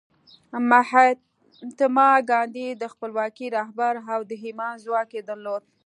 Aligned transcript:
مهاتما 0.69 2.09
ګاندي 2.29 2.67
د 2.81 2.83
خپلواکۍ 2.93 3.47
رهبر 3.57 3.93
و 3.99 4.07
او 4.15 4.21
د 4.29 4.31
ایمان 4.45 4.73
ځواک 4.85 5.09
یې 5.15 5.21
درلود 5.29 5.63